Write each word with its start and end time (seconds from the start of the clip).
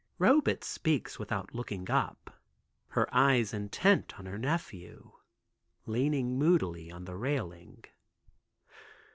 Robet 0.19 0.63
speaks 0.63 1.19
without 1.19 1.53
looking 1.53 1.87
up, 1.91 2.35
her 2.87 3.07
eyes 3.13 3.53
intent 3.53 4.17
on 4.17 4.25
her 4.25 4.39
nephew, 4.39 5.11
leaning 5.85 6.39
moodily 6.39 6.89
on 6.89 7.05
the 7.05 7.15
railing. 7.15 7.85